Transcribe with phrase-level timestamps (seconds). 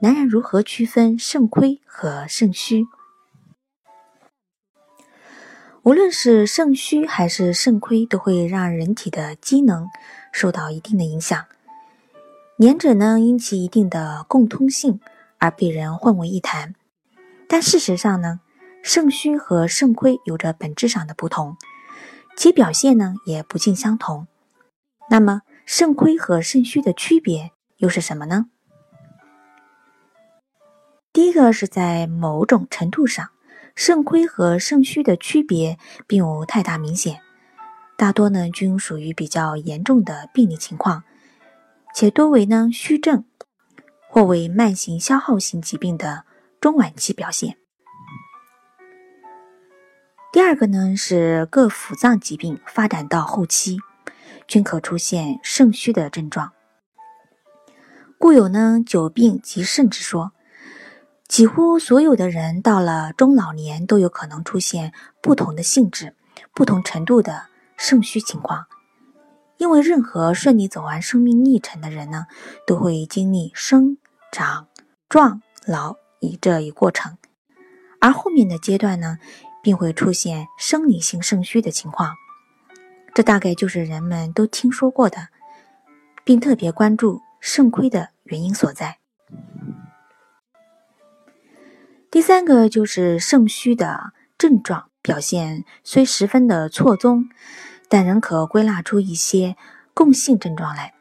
[0.00, 2.86] 男人如何区分肾亏和肾虚？
[5.82, 9.88] 无论是肾虚还是肾亏，都会让人体的机能
[10.32, 11.46] 受到一定的影响。
[12.56, 15.00] 两者呢，因其一定的共通性
[15.38, 16.76] 而被人混为一谈。
[17.48, 18.38] 但事实上呢，
[18.84, 21.56] 肾虚和肾亏有着本质上的不同，
[22.36, 24.28] 其表现呢也不尽相同。
[25.10, 27.50] 那么，肾亏和肾虚的区别？
[27.78, 28.46] 又是什么呢？
[31.18, 33.30] 第一个是在某种程度上，
[33.74, 37.20] 肾亏和肾虚的区别并无太大明显，
[37.96, 41.02] 大多呢均属于比较严重的病理情况，
[41.92, 43.24] 且多为呢虚症，
[44.08, 46.22] 或为慢性消耗性疾病的
[46.60, 47.56] 中晚期表现。
[50.32, 53.78] 第二个呢是各腑脏疾病发展到后期，
[54.46, 56.52] 均可出现肾虚的症状。
[58.18, 60.30] 故有呢“久病及肾”之说，
[61.28, 66.16] 几乎所有的人到了中老年都有可能出现不同的性质、
[66.54, 68.66] 不同程度的肾虚情况。
[69.58, 72.26] 因为任何顺利走完生命历程的人呢，
[72.66, 73.98] 都会经历生、
[74.32, 74.68] 长、
[75.08, 77.18] 壮、老以这一过程，
[78.00, 79.18] 而后面的阶段呢，
[79.62, 82.14] 并会出现生理性肾虚的情况。
[83.14, 85.28] 这大概就是人们都听说过的，
[86.24, 87.20] 并特别关注。
[87.40, 88.98] 肾亏的原因所在。
[92.10, 97.28] 第三个就是肾虚的症状表现虽十分的错综，
[97.86, 99.56] 但仍可归纳出一些
[99.92, 100.94] 共性症状来。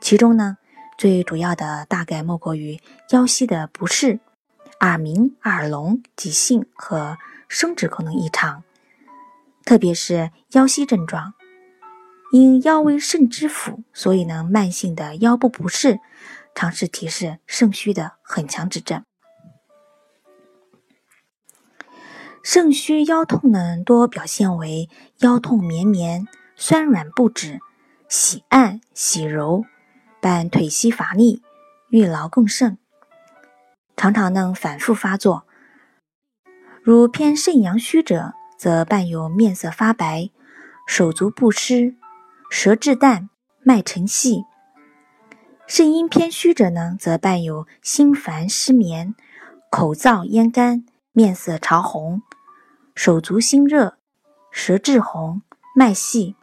[0.00, 0.56] 其中呢，
[0.96, 2.80] 最主要的大概莫过于
[3.10, 4.18] 腰膝的不适、
[4.80, 8.64] 耳鸣、耳聋、急性和生殖功能异常，
[9.64, 11.34] 特别是腰膝症状。
[12.32, 16.00] 因腰为肾之府，所以呢，慢性的腰部不适，
[16.54, 19.04] 常是提示肾虚的很强指证。
[22.50, 24.88] 肾虚腰痛呢，多表现为
[25.18, 26.26] 腰痛绵绵、
[26.56, 27.60] 酸软不止、
[28.08, 29.66] 喜按喜揉，
[30.22, 31.42] 伴腿膝乏力、
[31.90, 32.78] 欲劳更甚，
[33.98, 35.44] 常常呢反复发作。
[36.82, 40.30] 如偏肾阳虚者，则伴有面色发白、
[40.86, 41.96] 手足不湿。
[42.48, 43.28] 舌质淡，
[43.60, 44.44] 脉沉细；
[45.66, 49.14] 肾阴偏虚者呢，则伴有心烦失眠、
[49.70, 52.22] 口燥咽干、面色潮红、
[52.98, 53.96] 手足心热、
[54.50, 55.42] 舌质红、
[55.72, 56.34] 脉细。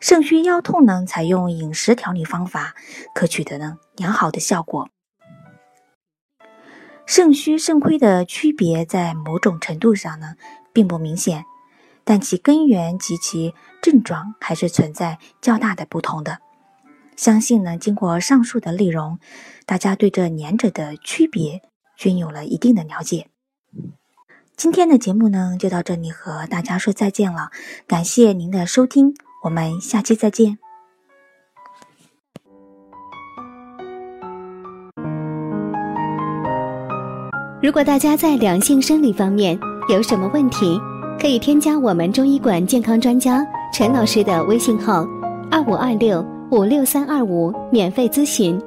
[0.00, 2.74] 肾虚腰痛呢，采用饮食调理方法，
[3.14, 4.88] 可取得呢良好的效果。
[7.04, 10.36] 肾虚肾亏的区别，在某种程度上呢，
[10.72, 11.44] 并不明显。
[12.02, 16.38] 但其根源及其症状还是存在较大的不同的。
[17.14, 19.18] 相信呢，经过上述的内容，
[19.66, 21.60] 大家对这两者的区别
[21.94, 23.28] 均有了一定的了解。
[24.58, 27.50] 今天的节目呢，就到这里和大家说再见了。
[27.86, 29.14] 感谢您的收听，
[29.44, 30.58] 我们下期再见。
[37.62, 39.56] 如果大家在两性生理方面
[39.88, 40.76] 有什么问题，
[41.20, 45.06] 可以添加我们中医馆健康专家陈老师的微信号：
[45.52, 46.20] 二五二六
[46.50, 48.60] 五六三二五，免费咨询。